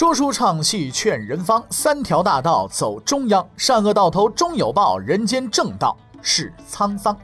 [0.00, 7.14] 说书唱戏劝人方，三条大道走中央，善恶到头终有报，人间正道是沧桑。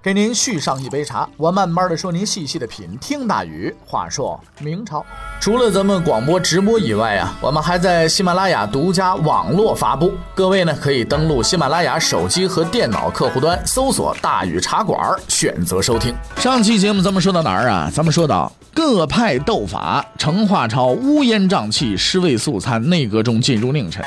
[0.00, 2.96] 给您续上一杯茶，我慢慢的说，您细细的品。
[3.00, 5.04] 听大禹话说明朝，
[5.40, 10.12] 除了咱们广播直播以外啊，我们还在喜马拉雅独家网络发布。
[10.36, 16.14] 各位呢，可以登录喜马拉雅手机和电脑客户端，搜索“大禹茶馆”，选择收听。
[16.36, 17.90] 上期节目咱们说到哪儿啊？
[17.92, 24.04] 咱们说到各派斗法，成化朝乌烟瘴气，尸位素餐，内阁中进入佞臣。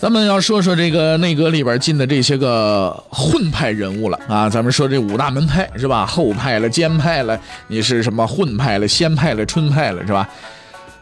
[0.00, 4.48] 咱们要说说这个内阁里边进的这些个混派人物了啊！
[4.48, 6.06] 咱们说这五大门派是吧？
[6.06, 10.26] 后派了、监派了，你是什么混派了、先派了、春派了是吧？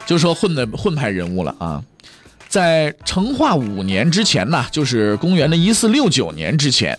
[0.05, 1.81] 就说混的混派人物了啊！
[2.49, 6.99] 在成化五年之前呢，就是公元的一四六九年之前，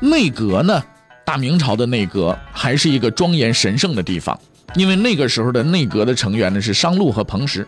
[0.00, 0.82] 内阁呢，
[1.24, 4.36] 大明朝的内阁还是一个庄严神圣的地方，
[4.74, 7.64] 因为那个时候的内阁的成员呢是商禄和彭石，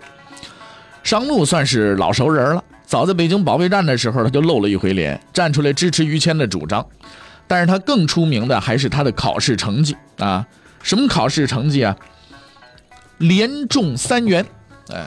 [1.04, 2.64] 商禄算是老熟人了。
[2.88, 6.84] 早在北京保卫战的时候，他就露了一回脸，站出来支持于谦的主张。
[7.46, 10.46] 但是他更出名的还是他的考试成绩啊！
[10.82, 11.94] 什么考试成绩啊？
[13.18, 14.42] 连中三元！
[14.90, 15.06] 哎，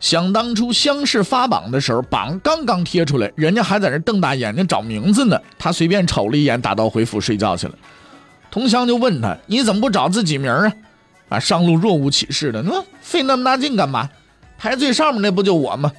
[0.00, 7.74] 想当初乡试发榜的时候，榜刚刚贴出来，人家还在那瞪大眼睛找名字呢，他随便瞅了一眼，打道回府睡觉去了。
[8.50, 10.72] 同乡就问他：“你怎么不找自己名啊？”
[11.30, 14.10] 啊，上路若无其事的，那费那么大劲干嘛？
[14.58, 15.92] 排最上面那不就我吗？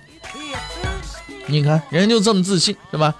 [1.48, 3.16] 你看，人就这么自信，是吧？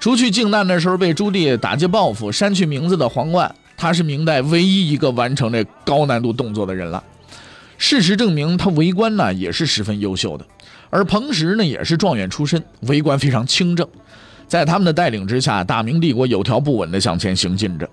[0.00, 7.02] 除去靖难的时候被朱棣打击报复删去名字的皇冠，他是明代唯一一个完成这高难度动作的人了。
[7.76, 10.46] 事实证明，他为官呢也是十分优秀的。
[10.90, 13.86] 而彭石呢也是状元出身，为官非常清正。
[14.46, 17.88] 在他们的带领之下，大明帝国有条不紊地向前行进着。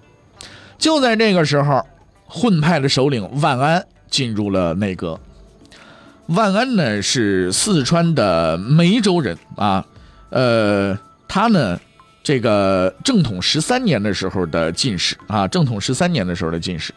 [0.78, 1.86] 就在这个时候，
[2.26, 5.20] 混派的首领万安进入了内阁。
[6.27, 9.86] 万安呢是四川的梅州人啊，
[10.30, 10.97] 呃，
[11.27, 11.80] 他呢，
[12.23, 16.91] 这个正统十三年的时候的进士啊，正统十三年的时候的进士，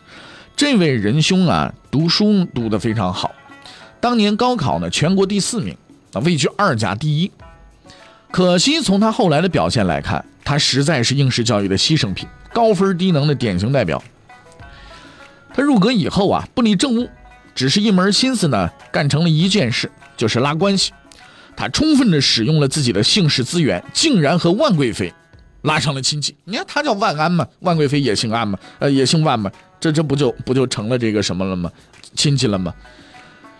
[0.56, 3.30] 这位仁兄啊，读书读得非常好，
[4.00, 5.76] 当年高考呢全国第四名
[6.14, 7.30] 啊，位居二甲第一。
[8.30, 14.02] 可惜从他后来的表现来看，他实在是应试教育的牺牲品，高分低能的典型代表。
[15.52, 17.06] 他入阁以后啊，不理政务。
[17.58, 20.92] 只是一门心思呢，干成了一件事，就是拉关系。
[21.56, 25.12] 他充分的使用了自己的姓氏资源，竟然和万贵妃
[25.62, 26.36] 拉上了亲戚。
[26.44, 31.68] 你看他叫万安嘛，万贵妃也姓安嘛，呃，也姓万嘛，这这不就不就成了这个什么了吗？
[32.14, 32.72] 亲戚了吗？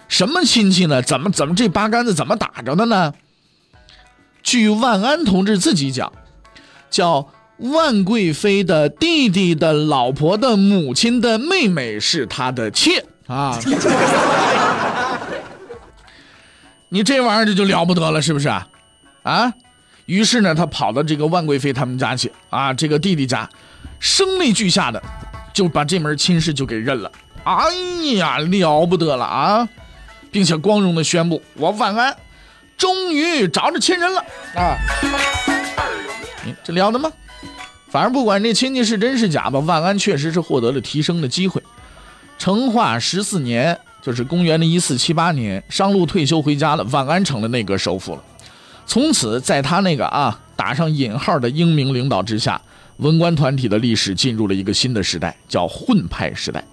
[0.06, 1.02] 什么亲戚呢？
[1.02, 3.12] 怎么怎么这八竿子怎么打着的呢？
[4.44, 6.12] 据万安同志自己讲，
[6.88, 13.04] 叫万贵妃的弟弟的老婆的母亲的妹妹是他的妾。
[13.28, 13.56] 啊，
[16.88, 18.66] 你这玩意儿这就了不得了，是不是啊？
[19.22, 19.52] 啊，
[20.06, 23.48] 于是呢，他跑到这个万贵妃他们家去啊，这个弟弟家，
[24.00, 25.00] 声泪俱下的
[25.52, 27.12] 就把这门亲事就给认了。
[27.44, 27.54] 哎
[28.16, 29.68] 呀，了不得了啊，
[30.30, 32.16] 并且光荣的宣布，我万安
[32.78, 34.20] 终于找着亲人了
[34.56, 34.76] 啊！
[36.44, 37.12] 你这了得吗？
[37.90, 41.62] 反正不管这亲戚是真是假吧，万安确实是获得了提升的机会。
[42.38, 48.22] 成化十四年，就是公元的一四七八年，商路退休回家了，万安成了内阁首辅了。
[48.86, 52.60] 从此，在他那个啊打上引号的英明领导之下，
[52.98, 56.64] 文官团体的历史进入了一个新的时代，叫混派时代。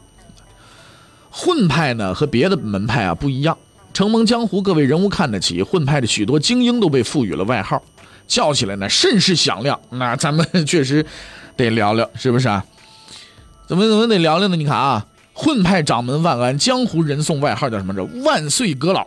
[1.29, 3.57] 混派呢和别的门派啊不一样，
[3.91, 7.81] 承蒙江湖各位人物看得起，混派的许多精英都被赋予了外号，
[8.27, 9.77] 叫起来呢甚是响亮。
[9.89, 11.05] 那咱们确实
[11.57, 12.63] 得聊聊，是不是啊？
[13.67, 14.55] 怎么怎么得聊聊呢？
[14.55, 15.05] 你看啊。
[15.37, 17.93] 混派掌门万安，江湖人送外号叫什么？
[17.93, 19.05] 这万岁阁老。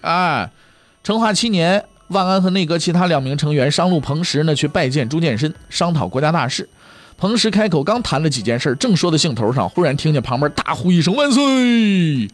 [0.00, 0.50] 哎，
[1.04, 6.66] 成化七年，万安和内阁其他两名成员商路彭石呢，去拜见朱见深，商讨国家大事。
[7.18, 12.28] 彭石开口刚谈了几件事，正说到兴头上，忽然听见旁边大呼一声“万岁”。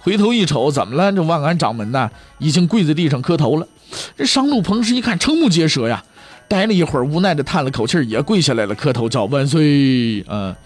[0.00, 1.12] 回头一瞅，怎么了？
[1.12, 3.68] 这万安掌门呐，已经跪在地上磕头了。
[4.16, 6.02] 这商路彭石一看，瞠目结舌呀，
[6.48, 10.24] 待了一会儿，无奈的叹了口气，也跪下来了，磕头叫万岁。
[10.28, 10.56] 嗯。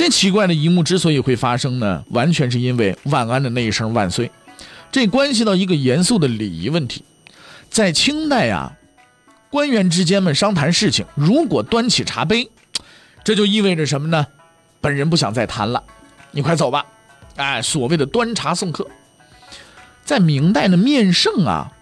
[0.00, 4.30] 这奇怪的一幕之所以会发生呢，完全是因为万安的那一声“万岁”，
[4.90, 7.04] 这关系到一个严肃的礼仪问题。
[7.68, 8.72] 在清代啊，
[9.50, 12.50] 官员之间们商谈事情，如果端起茶杯，
[13.22, 14.26] 这就意味着什么呢？
[14.80, 15.84] 本人不想再谈了，
[16.30, 16.86] 你快走吧。
[17.36, 18.88] 哎，所谓的端茶送客，
[20.02, 21.72] 在明代的面圣啊，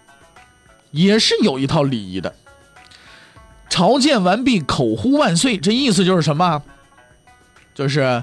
[0.91, 2.35] 也是有一套礼仪的。
[3.69, 6.61] 朝见完毕，口呼万岁，这意思就是什么？
[7.79, 8.21] 就是，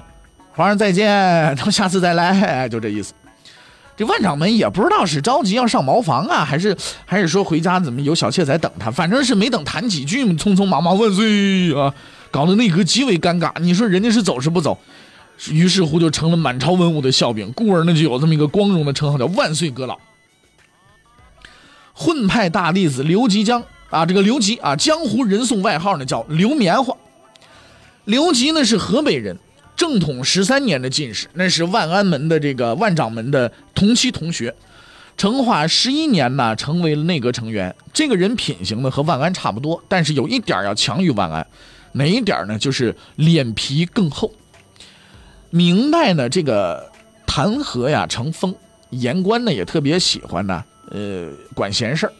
[0.53, 1.07] 皇上再见，
[1.55, 3.11] 咱们下次再来，就这意思。
[3.95, 6.77] 这万掌门也不知道是着急要上茅房啊，还是
[7.07, 11.91] 还是说回家怎么有小妾在等他，反正是没等谈几句，匆匆忙忙万岁啊，
[12.29, 13.51] 搞得内阁极为尴尬。
[13.59, 14.77] 你说人家是走是不走？
[15.49, 19.97] 于是乎就成了满朝文武的笑柄，故而呢就有这么一个光荣的称号叫万岁阁老。
[21.93, 26.95] 混派大弟子刘吉江啊，这个刘吉啊，江湖人送外号呢叫刘棉花。
[28.05, 29.37] 刘吉呢是河北人。
[29.77, 34.53] 正统十三年的进士，那是万安门的这个万掌门的同期同学。
[35.15, 37.73] 成化十一年呢，成为了内阁成员。
[37.93, 41.47] 这个人品行呢和万安差不多，但是有一点要强于万安，
[41.93, 42.59] 哪一点呢？
[42.59, 44.31] 就是脸皮更厚。
[45.49, 46.91] 明代呢，这个
[47.25, 48.53] 弹劾呀成风，
[48.89, 52.13] 言官呢也特别喜欢呢，呃，管闲事儿。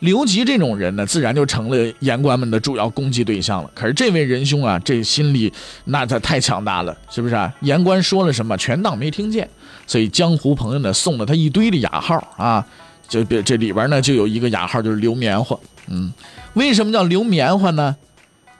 [0.00, 3.70] 刘吉这种人呢，自然就成了言官们的主要攻击对象了。
[3.74, 5.52] 可是这位仁兄啊，这心里
[5.84, 7.52] 那他太强大了，是不是啊？
[7.60, 9.48] 言官说了什么，全当没听见。
[9.86, 12.64] 所以江湖朋友呢，送了他一堆的雅号啊，
[13.08, 15.56] 就这里边呢就有一个雅号，就是刘棉花。
[15.88, 16.12] 嗯，
[16.54, 17.96] 为什么叫刘棉花呢？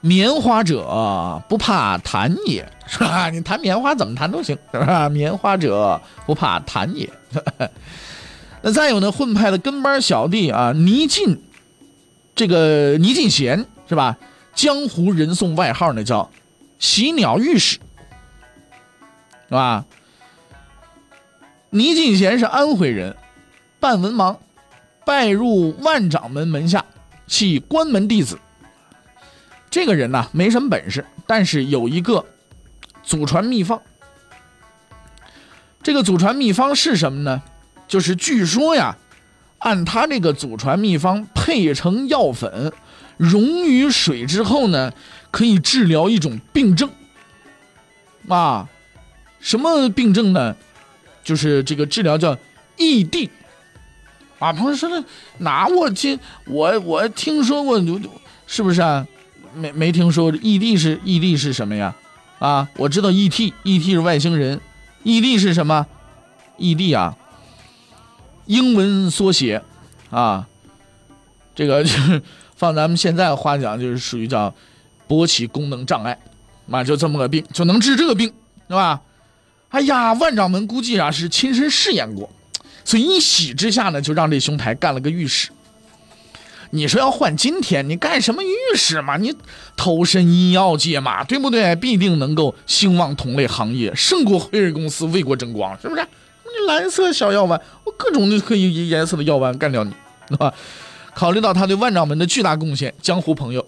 [0.03, 3.31] 棉花者不怕弹也，是吧？
[3.31, 5.09] 你弹棉花怎么弹都行，是吧？
[5.09, 7.09] 棉花者不怕弹也。
[8.63, 11.43] 那再有呢，混派的跟班小弟啊，倪进，
[12.35, 14.19] 这个倪进贤是吧？
[14.55, 16.31] 江湖人送外号呢叫
[16.79, 17.79] “喜鸟御史”，
[19.49, 19.87] 是吧？
[21.71, 23.17] 倪进贤是安徽人，
[23.79, 24.37] 半文盲，
[25.07, 26.85] 拜入万掌门门下，
[27.27, 28.39] 系关门弟子。
[29.71, 32.27] 这个人呢没什么本事，但是有一个
[33.03, 33.81] 祖传秘方。
[35.83, 37.41] 这个祖传秘方是什么呢？
[37.91, 38.97] 就是据说呀，
[39.59, 42.73] 按他这个祖传秘方配成药粉，
[43.17, 44.93] 溶于水之后呢，
[45.33, 46.89] 可以治疗一种病症。
[48.29, 48.69] 啊，
[49.41, 50.55] 什么病症呢？
[51.25, 52.39] 就是这个治疗叫
[52.77, 53.29] 异地。
[54.39, 55.05] 啊，朋友说的
[55.39, 55.67] 哪？
[55.67, 56.17] 我听
[56.47, 57.83] 我我听说过，
[58.47, 59.05] 是不是啊？
[59.53, 61.93] 没没听说异地是异地是什么呀？
[62.39, 64.61] 啊，我知道 ET，ET 是外星人，
[65.03, 65.89] 异地是什么？
[66.57, 67.17] 异地啊。
[68.51, 69.63] 英文缩写，
[70.11, 70.45] 啊，
[71.55, 72.21] 这个就 是
[72.57, 74.53] 放咱们现在话讲，就是属于叫
[75.09, 76.19] 勃起功能障碍，
[76.69, 78.27] 啊，就这么个病，就能治这个病，
[78.67, 79.01] 是吧？
[79.69, 82.29] 哎呀，万掌门估计啊是亲身试验过，
[82.85, 85.51] 所以一喜之下呢，就让这兄台干了个御史。
[86.73, 89.17] 你说要换今天，你干什么御史嘛？
[89.17, 89.33] 你
[89.77, 91.77] 投身医药界嘛，对不对？
[91.77, 96.05] 必定能够兴旺同类行业，胜过辉瑞公司为国争光，是不是？
[96.71, 99.93] 蓝色小药丸，我各种的可以颜色的药丸干掉你，
[100.29, 100.55] 对吧？
[101.13, 103.67] 考虑到他对万掌门的巨大贡献，江湖朋友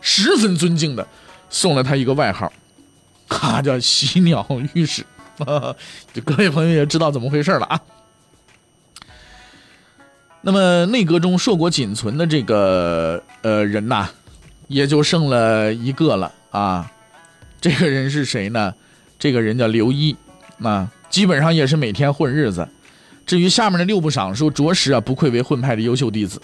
[0.00, 1.04] 十分尊敬的
[1.50, 2.52] 送了他一个外号，
[3.28, 5.04] 哈，叫喜鸟御史。
[6.14, 7.80] 就各位朋友也知道怎么回事了啊。
[10.40, 14.08] 那么内阁中硕果仅存的这个呃人呐，
[14.68, 16.88] 也就剩了一个了啊。
[17.60, 18.72] 这个人是谁呢？
[19.18, 20.16] 这个人叫刘一
[20.62, 20.88] 啊。
[21.10, 22.68] 基本上也是每天混日子。
[23.26, 26.40] 至于下面的六部尚书，着实啊不愧为混派的优秀弟子。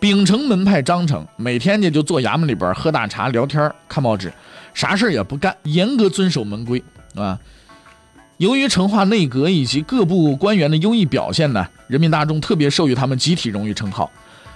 [0.00, 4.32] 秉承门派章程，每天呢就坐衙门里边喝大茶、聊天、看报纸，
[4.74, 6.82] 啥事也不干，严格遵守门规
[7.14, 7.38] 啊。
[8.38, 14.10] 由于成化内阁以及各部官员的优异表现呢，人民大众特别授予他们集体荣誉称号。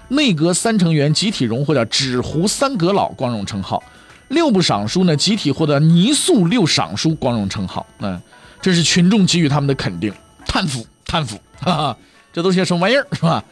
[0.09, 3.83] 内阁三成员集体荣获“纸糊三阁老”光荣称号，
[4.29, 7.87] 六部尚书呢集体获得“泥塑六尚书”光荣称号。
[7.99, 8.21] 嗯。
[8.61, 10.13] 这是群众给予他们的肯定，
[10.47, 11.97] 叹服叹服， 哈哈，
[12.33, 13.43] 这都些什么玩意儿是吧？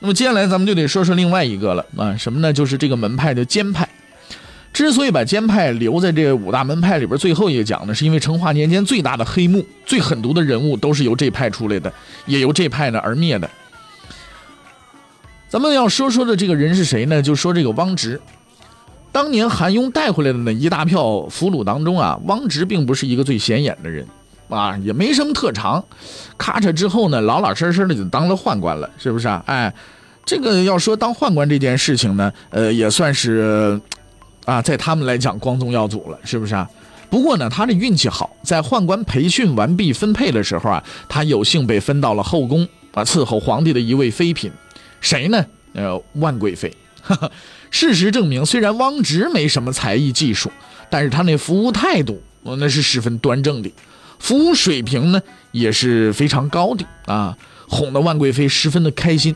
[0.00, 2.52] 那么接下来咱们就得说说另外一个了啊，什么呢？
[2.52, 3.88] 就是这个门派的监派。
[4.72, 11.90] 之所以把监派留在这五大门派里边最后一个讲呢，是因为成化年间最大的黑幕、最狠毒的人物都是由这派出来的，
[12.26, 13.50] 也由这派呢而灭的。
[15.48, 17.22] 咱们要说说的这个人是谁呢？
[17.22, 18.20] 就说这个汪直。
[19.16, 24.06] 当年韩雍带回来的那一大票俘虏当中啊，汪直并不是一个最显眼的人，
[24.50, 25.82] 啊，也没什么特长。
[26.36, 29.42] 咔嚓之后呢，老老实实的就当了宦官了，是不是啊？
[29.46, 29.72] 哎，
[30.26, 33.80] 这个要说当宦官这件事情呢，呃，也算是，
[34.44, 36.68] 啊，在他们来讲光宗耀祖了，是不是啊？
[37.08, 44.52] 不过呢，他这运气好，在宦官培训完毕分配的时候啊，他有幸被分到了后宫啊，伺候皇帝的一位妃嫔，
[45.00, 45.42] 谁呢？
[45.72, 46.70] 呃，万贵妃。
[47.70, 50.50] 事实证明，虽然汪直没什么才艺技术，
[50.88, 53.70] 但是他那服务态度，那是十分端正的，
[54.18, 55.20] 服务水平呢
[55.52, 57.36] 也是非常高的啊，
[57.68, 59.34] 哄得万贵妃十分的开心。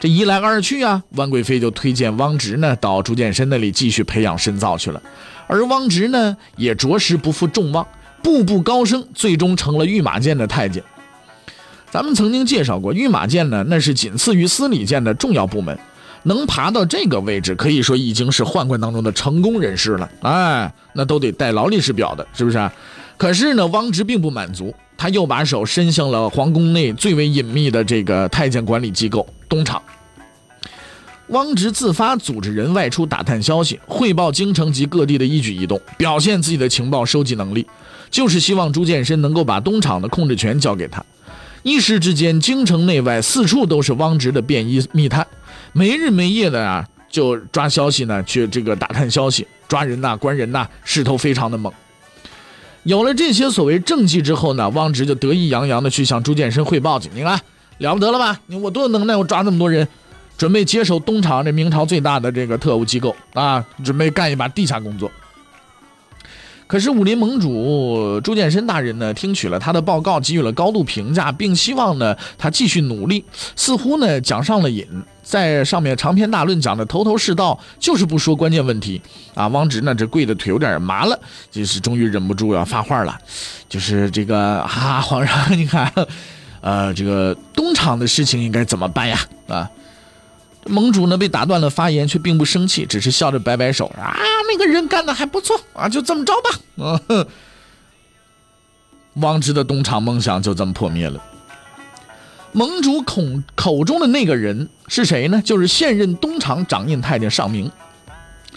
[0.00, 5.02] 这一来二去啊，万贵妃就推荐汪直呢到朱见深那里继续培养深造去了，
[5.46, 7.86] 而汪直呢也着实不负众望，
[8.22, 10.82] 步步高升，最终成了御马监的太监。
[11.90, 15.78] 咱们曾经介绍过，御马监呢，那是仅次于司礼监的重要部门，
[16.24, 20.10] 能爬到这个位置，可以说已经是宦官当中的成功人士了。
[20.22, 22.70] 哎，那都得带劳力士表的，是不是？
[23.16, 29.80] 可是呢，汪直并不满足，他又把手伸向了皇宫内最为隐秘的这个太监管理机构——东厂。
[31.28, 37.66] 汪直自发组织人外出打探消息，汇报京城及各地的一举一动，表现自己的情报收集能力，
[38.10, 41.02] 就是希望朱见深能够把东厂的控制权交给他。
[41.62, 45.24] 一时之间，京城内外四处都是汪直的便衣密探，
[45.72, 51.72] 没日没夜的啊，就抓消息呢，去这个打探消息，抓人呐，关人呐，势头非常的猛。
[52.84, 57.08] 有了这些所谓政绩之后呢，汪直就得意洋洋的去向朱见深汇报去。
[57.14, 57.40] 你看
[57.78, 58.40] 了不得了吧？
[58.60, 59.86] 我多有能耐，我抓那么多人。
[60.38, 65.08] 准备接手东厂这明朝最大的这个特务机构啊，准备干一把地下工作。
[66.72, 73.22] 可是武林盟主朱见深大人呢，听取了他的报告，给予了高度评价，并希望呢他继续努力。
[73.54, 74.86] 似乎呢讲上了瘾，
[75.22, 78.98] 在上面长篇大论讲的头头是道，就是不说关键问题
[79.34, 79.48] 啊。
[79.48, 83.18] 汪直呢这跪的腿有点麻了，就是终于忍不住要发话了，
[83.68, 85.92] 就是这个啊，皇上你看，
[86.62, 89.20] 呃，这个东厂的事情应该怎么办呀？
[89.46, 89.70] 啊？
[90.66, 94.16] 盟主呢被打断了发言，却并不生气，只是笑着摆摆手啊，
[94.50, 97.00] 那个人干的还不错啊，就这么着吧。
[97.08, 97.26] 嗯，
[99.22, 101.22] 汪直的东厂梦想就这么破灭了。
[102.52, 103.22] 盟主口
[103.54, 105.40] 口中的那个人是谁呢？
[105.42, 107.70] 就是现任东厂掌印太监尚明。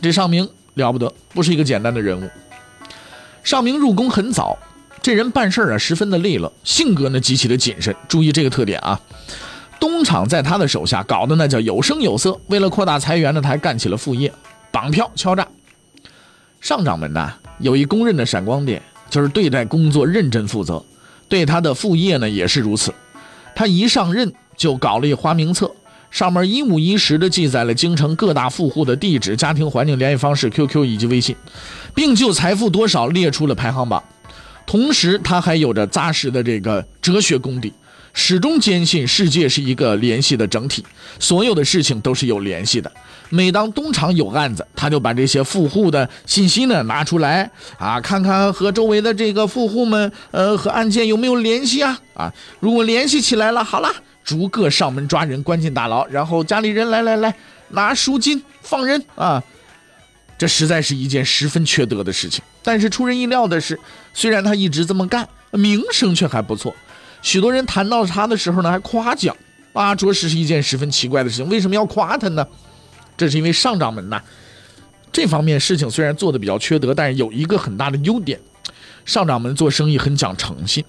[0.01, 2.29] 这尚明了不得，不是一个简单的人物。
[3.43, 4.57] 尚明入宫很早，
[5.01, 7.95] 这人办事啊十分的利落，性格呢极其的谨慎。
[8.07, 8.99] 注意这个特点啊。
[9.79, 12.39] 东厂在他的手下搞得那叫有声有色。
[12.47, 14.31] 为了扩大财源呢，他还干起了副业，
[14.71, 15.47] 绑票、敲诈。
[16.61, 20.83] 上掌门呐，有一公认的闪光点，就是对待工作认真负责。
[21.27, 22.93] 对他的副业呢，也是如此。
[23.53, 25.71] 他一上任就搞了一花名册，
[26.11, 31.35] 上面一五一十的记载了京城各大富户的地址、家庭环境、联系方式、QQ 以及微信，
[31.93, 34.03] 并就财富多少列出了排行榜。
[34.65, 37.71] 同时，他还有着扎实的这个哲学功底。
[38.15, 40.83] 始终坚信世界是一个联系的整体，
[41.19, 42.91] 所有的事情都是有联系的。
[43.29, 51.99] 每当东厂有案子，他就把这些富户的信息呢拿出来啊，看看和周围的这个富户们，呃，和案件有没有联系啊？
[52.13, 53.93] 啊，如果联系起来了，好了，
[54.23, 57.35] 逐个上门抓人，关进大牢，然后家里人来来来
[57.69, 59.43] 拿赎金放人啊。
[60.37, 62.41] 这实在是一件十分缺德的事情。
[62.63, 63.77] 但是出人意料的是，
[64.13, 66.73] 虽然他一直这么干，名声却还不错。
[67.25, 69.35] 许多人谈到他的时候呢，还夸奖
[69.73, 71.49] 啊，着实是一件十分奇怪的事情。
[71.49, 72.47] 为什么要夸他呢？
[73.17, 74.21] 这是因为上掌门呐，
[75.11, 78.39] 这方面事情虽然做的比较缺德，但是有一个很大的优点，
[79.05, 80.85] 上掌门做生意很讲诚信。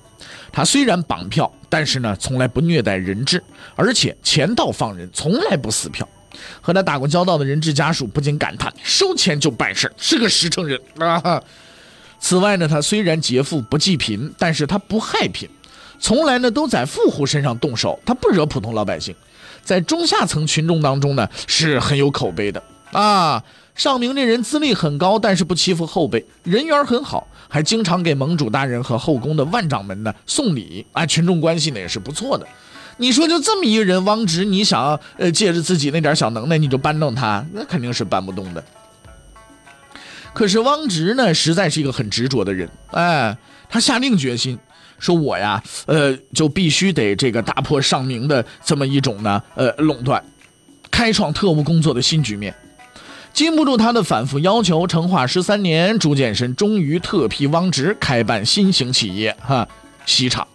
[0.52, 3.42] 他虽然绑票，但是呢，从来不虐待人质，
[3.74, 6.06] 而且钱到放人，从来不撕票。
[6.60, 11.42] 和他打过交道的人质家属不禁感叹：收钱就办事，是个实诚人啊。
[12.20, 15.48] 此外呢，他虽然劫富不济贫，但是他不害贫。
[15.98, 19.14] 从来呢都在富户身上动手，他不惹普通老百姓，
[19.62, 22.62] 在中下层群众当中呢是很有口碑的
[22.92, 23.42] 啊。
[23.74, 32.46] 尚明这人资历很高，但是不欺负后辈，人缘很好，还经常给盟主大人和后宫的万掌门呢送礼啊，群众关系呢也是不错的。
[32.96, 38.64] 你说就这么一个人，汪直，你想要呃借着自己那点小能耐你就搬动他，那肯定是搬不动的。
[40.32, 43.36] 可是汪直呢，实在是一个很执着的人，哎，
[43.68, 44.58] 他下定决心。
[44.98, 50.22] 说我呀，呃，就必须得这个打破上明的这么一种呢，呃，垄断，
[50.90, 52.54] 开创特务工作的新局面。
[53.32, 59.68] 经不住他的反复要求，成化十三年，朱见深终于特批汪直开办新型企业哈
[60.06, 60.48] 西厂。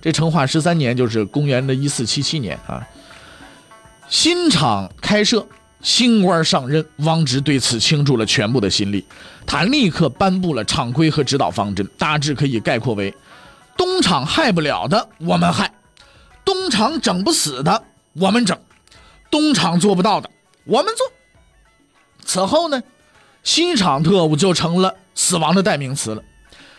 [0.00, 2.86] 这成化十三年就是公元的一四七七年啊。
[4.08, 5.46] 新厂开设。
[5.80, 9.04] 新官上任，汪直对此倾注了全部的心力。
[9.46, 13.14] 他立刻颁布了厂规和指导方针，大致可以概括为：
[13.76, 15.68] 东厂害不了的，我们害；
[16.44, 18.56] 东厂整不死的，我们整；
[19.30, 20.28] 东厂做不到的，
[20.64, 21.06] 我们做。
[22.24, 22.82] 此后呢，
[23.44, 26.22] 西厂特务就成了死亡的代名词了。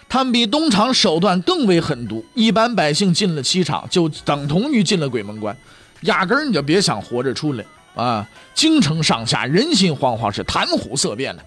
[0.09, 5.55] 他们比东厂手段更为狠毒，一般百姓进了西厂，就等同于进了鬼门关，
[6.01, 7.63] 压根儿你就别想活着出来。
[7.95, 11.43] 啊，京城上下人心惶惶，是谈虎色变的。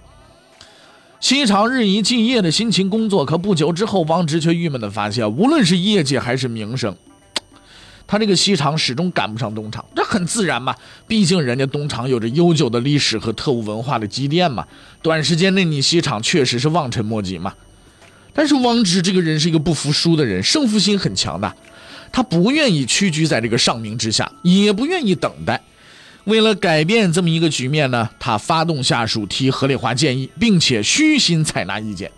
[1.21, 6.97] 西厂日以继夜的辛勤工作，可不久之后，王直却郁闷的发现，无论是业绩还是名声，
[8.09, 9.85] 他这个西厂始终赶不上东厂。
[9.95, 10.75] 这很自然嘛，
[11.07, 14.67] 毕竟人家东厂有着悠久的历史和特务文化的积淀嘛。
[15.01, 17.55] 短时间内，你西厂确实是望尘莫及嘛。
[18.35, 21.55] 但是王直这个人是一个不服输的人，胜负心很强的。
[22.11, 25.63] 他不愿意屈居在这个上名之下，也不愿意等待。
[26.25, 32.11] 为了改变这么一个局面呢，他发动下属提合理化建议，并且虚心采纳意见。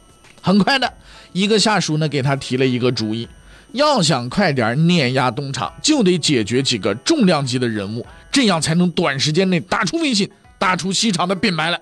[0.42, 0.92] 很快的
[1.32, 3.26] 一个下属呢，给他提了一个主意：
[3.72, 11.80] 要想快点碾压东厂，就得解决几个重量级的人物，这样才能短时间内打出威信，打出西厂的品牌来。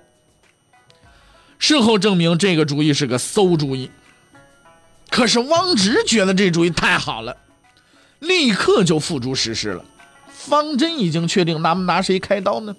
[1.59, 3.91] 事后证明，这个主意是个馊主意。
[5.09, 7.35] 可是汪直觉得这主意太好了，
[8.19, 9.83] 立刻就付诸实施了。
[10.45, 12.75] 方针已经确定，那么拿谁开刀呢？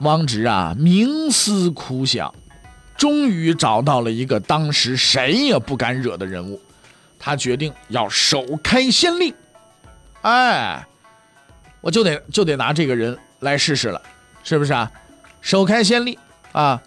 [0.00, 2.34] 汪直啊，冥思苦想，
[2.96, 6.60] 终于找到了一个当时谁也不敢惹的人物。
[7.18, 9.34] 他决定要首开先例，
[10.22, 10.86] 哎，
[11.82, 14.00] 我就得就得拿这个人来试试了，
[14.42, 14.90] 是不是啊？
[15.42, 16.18] 首开先例
[16.52, 16.82] 啊，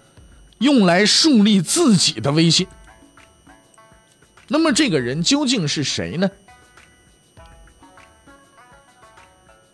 [0.57, 2.67] 用来树立自己的威信。
[4.47, 6.29] 那么这个人究竟是谁呢？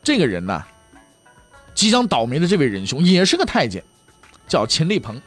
[0.09, 0.63] 这个人呢，
[1.75, 3.83] 即将倒霉的这位仁兄也是个太监，
[4.47, 5.21] 叫秦立鹏。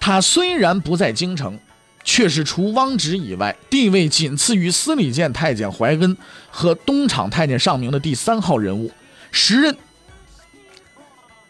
[0.00, 1.56] 他虽然不在京城，
[2.02, 6.16] 却是除汪直以外，地位仅次于司礼监太监怀恩
[6.50, 8.90] 和东厂太监尚明的第三号人物，
[9.30, 9.76] 时任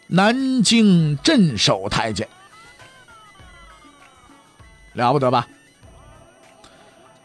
[0.05, 2.27] 南京镇守太监，
[4.93, 5.47] 了不得吧？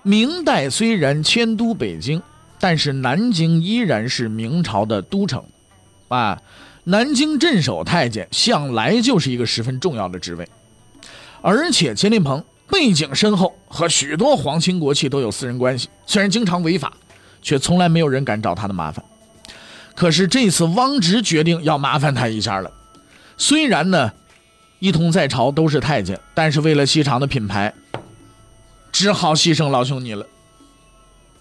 [0.03, 2.23] 明代虽然迁都北京。
[2.59, 5.45] 但是南京依然是明朝的都城，
[6.09, 6.41] 啊，
[6.85, 10.49] 南京镇守太监向来就是一个十分重要的职位，
[11.43, 16.93] 而且钱立鹏背景深厚，和许多皇亲国戚都有私人关系，虽然经常违法，
[17.43, 19.05] 却从来没有人敢找他的麻烦。
[19.95, 22.71] 可是这次汪直决定要麻烦他一下了，
[23.37, 24.13] 虽然呢，
[24.79, 27.73] 一同在朝都是太监，但是为了西厂的品牌，
[28.93, 30.27] 只好牺牲老兄你了。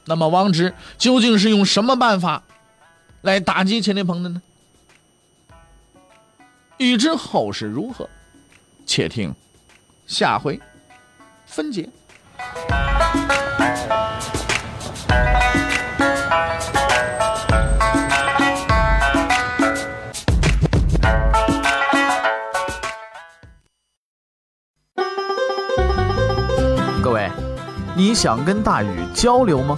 [0.07, 2.43] 那么，汪直究竟是用什么办法
[3.21, 4.41] 来打击钱天鹏的呢？
[6.77, 8.07] 欲知后事如何，
[8.85, 9.33] 且听
[10.05, 10.59] 下回
[11.47, 11.89] 分解。
[27.01, 27.31] 各位，
[27.95, 29.77] 你想跟大禹交流吗？